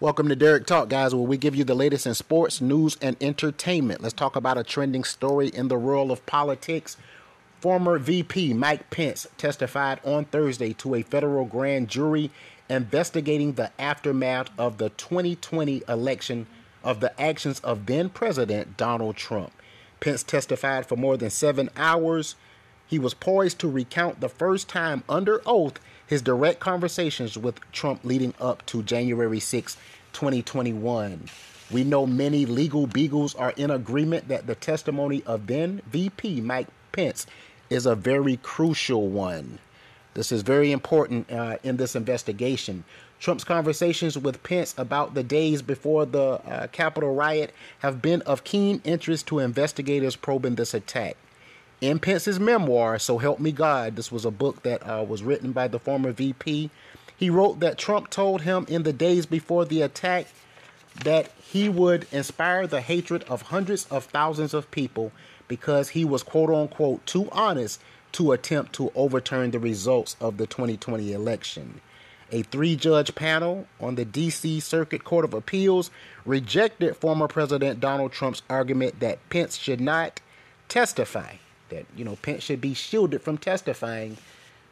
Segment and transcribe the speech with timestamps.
[0.00, 3.16] Welcome to Derek Talk, guys, where we give you the latest in sports, news, and
[3.20, 4.00] entertainment.
[4.00, 6.96] Let's talk about a trending story in the world of politics.
[7.58, 12.30] Former VP Mike Pence testified on Thursday to a federal grand jury
[12.70, 16.46] investigating the aftermath of the 2020 election
[16.84, 19.50] of the actions of then President Donald Trump.
[19.98, 22.36] Pence testified for more than seven hours.
[22.88, 28.00] He was poised to recount the first time under oath his direct conversations with Trump
[28.02, 29.76] leading up to January 6,
[30.14, 31.28] 2021.
[31.70, 36.68] We know many legal beagles are in agreement that the testimony of then VP Mike
[36.92, 37.26] Pence
[37.68, 39.58] is a very crucial one.
[40.14, 42.84] This is very important uh, in this investigation.
[43.20, 48.44] Trump's conversations with Pence about the days before the uh, Capitol riot have been of
[48.44, 51.18] keen interest to investigators probing this attack.
[51.80, 55.52] In Pence's memoir, So Help Me God, this was a book that uh, was written
[55.52, 56.70] by the former VP.
[57.16, 60.26] He wrote that Trump told him in the days before the attack
[61.04, 65.12] that he would inspire the hatred of hundreds of thousands of people
[65.46, 70.48] because he was quote unquote too honest to attempt to overturn the results of the
[70.48, 71.80] 2020 election.
[72.32, 74.58] A three judge panel on the D.C.
[74.58, 75.92] Circuit Court of Appeals
[76.26, 80.20] rejected former President Donald Trump's argument that Pence should not
[80.68, 81.34] testify,
[81.70, 84.16] that, you know, Pence should be shielded from testifying.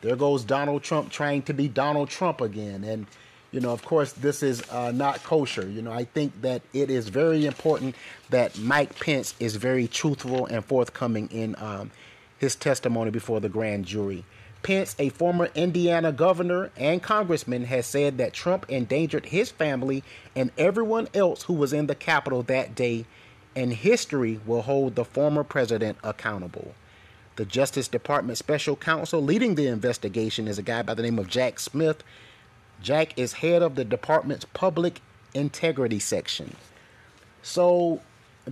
[0.00, 2.84] There goes Donald Trump trying to be Donald Trump again.
[2.84, 3.06] And,
[3.52, 5.68] you know, of course, this is uh, not kosher.
[5.68, 7.94] You know, I think that it is very important
[8.30, 11.90] that Mike Pence is very truthful and forthcoming in um,
[12.38, 14.24] his testimony before the grand jury.
[14.62, 20.02] Pence, a former Indiana governor and congressman, has said that Trump endangered his family
[20.34, 23.04] and everyone else who was in the Capitol that day,
[23.54, 26.74] and history will hold the former president accountable.
[27.36, 31.28] The Justice Department special counsel leading the investigation is a guy by the name of
[31.28, 32.04] Jack Smith.
[32.80, 35.00] Jack is head of the department's public
[35.34, 36.54] integrity section.
[37.42, 38.00] So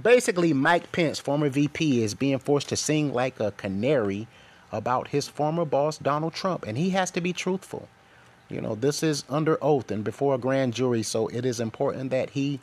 [0.00, 4.26] basically, Mike Pence, former VP, is being forced to sing like a canary
[4.72, 7.88] about his former boss, Donald Trump, and he has to be truthful.
[8.48, 12.10] You know, this is under oath and before a grand jury, so it is important
[12.10, 12.58] that he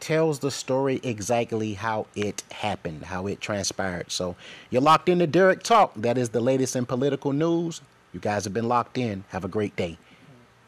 [0.00, 4.10] tells the story exactly how it happened, how it transpired.
[4.10, 4.36] So
[4.70, 5.94] you're locked into Derek Talk.
[5.94, 7.80] That is the latest in political news.
[8.12, 9.24] You guys have been locked in.
[9.28, 9.98] Have a great day.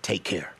[0.03, 0.53] Take care.